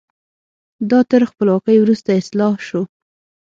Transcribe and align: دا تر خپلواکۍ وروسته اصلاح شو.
دا 0.91 0.99
تر 1.11 1.21
خپلواکۍ 1.31 1.77
وروسته 1.79 2.09
اصلاح 2.21 2.53
شو. 2.67 2.81